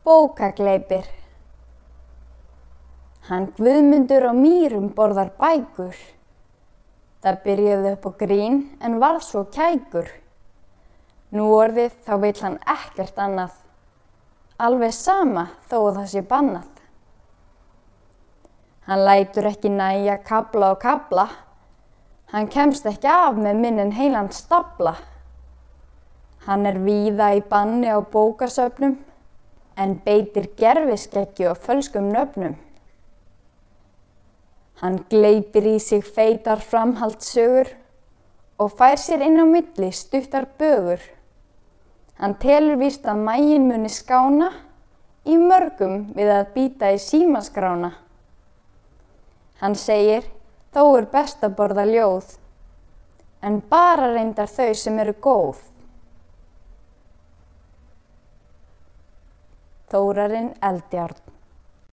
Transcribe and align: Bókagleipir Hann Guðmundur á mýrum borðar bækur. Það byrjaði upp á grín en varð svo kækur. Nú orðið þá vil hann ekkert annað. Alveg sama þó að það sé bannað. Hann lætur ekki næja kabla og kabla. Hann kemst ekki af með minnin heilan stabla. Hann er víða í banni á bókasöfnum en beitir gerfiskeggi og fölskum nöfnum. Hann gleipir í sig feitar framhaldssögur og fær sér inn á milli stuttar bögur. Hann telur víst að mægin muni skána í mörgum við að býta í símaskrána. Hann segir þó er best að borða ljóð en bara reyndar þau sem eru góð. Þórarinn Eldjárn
Bókagleipir 0.00 1.04
Hann 3.28 3.50
Guðmundur 3.58 4.24
á 4.24 4.32
mýrum 4.32 4.86
borðar 4.96 5.28
bækur. 5.36 5.92
Það 7.20 7.40
byrjaði 7.44 7.90
upp 7.92 8.06
á 8.08 8.10
grín 8.22 8.56
en 8.80 8.96
varð 9.02 9.26
svo 9.26 9.42
kækur. 9.52 10.08
Nú 11.36 11.50
orðið 11.52 11.98
þá 12.06 12.14
vil 12.22 12.32
hann 12.40 12.56
ekkert 12.64 13.20
annað. 13.20 13.52
Alveg 14.56 14.96
sama 14.96 15.44
þó 15.68 15.76
að 15.82 16.00
það 16.00 16.08
sé 16.14 16.24
bannað. 16.32 16.72
Hann 18.88 19.04
lætur 19.04 19.50
ekki 19.52 19.74
næja 19.74 20.16
kabla 20.24 20.72
og 20.72 20.80
kabla. 20.80 21.28
Hann 22.32 22.48
kemst 22.48 22.88
ekki 22.88 23.12
af 23.12 23.36
með 23.36 23.62
minnin 23.66 23.92
heilan 24.00 24.32
stabla. 24.32 24.96
Hann 26.48 26.64
er 26.64 26.80
víða 26.80 27.34
í 27.36 27.44
banni 27.44 27.92
á 27.92 28.00
bókasöfnum 28.00 28.96
en 29.80 29.96
beitir 30.04 30.50
gerfiskeggi 30.58 31.46
og 31.48 31.58
fölskum 31.64 32.10
nöfnum. 32.12 32.56
Hann 34.80 34.98
gleipir 35.12 35.66
í 35.68 35.78
sig 35.80 36.04
feitar 36.04 36.60
framhaldssögur 36.64 37.68
og 38.60 38.74
fær 38.76 39.00
sér 39.00 39.24
inn 39.24 39.40
á 39.40 39.44
milli 39.48 39.90
stuttar 39.92 40.46
bögur. 40.60 41.00
Hann 42.20 42.36
telur 42.40 42.76
víst 42.80 43.08
að 43.08 43.24
mægin 43.24 43.68
muni 43.68 43.88
skána 43.92 44.50
í 45.24 45.36
mörgum 45.40 46.10
við 46.16 46.32
að 46.34 46.52
býta 46.54 46.92
í 46.92 47.00
símaskrána. 47.00 47.94
Hann 49.60 49.76
segir 49.76 50.28
þó 50.72 50.84
er 50.98 51.08
best 51.12 51.44
að 51.44 51.56
borða 51.56 51.86
ljóð 51.88 52.36
en 53.44 53.60
bara 53.72 54.12
reyndar 54.12 54.48
þau 54.48 54.72
sem 54.76 54.98
eru 55.00 55.16
góð. 55.20 55.60
Þórarinn 59.90 60.52
Eldjárn 60.70 61.29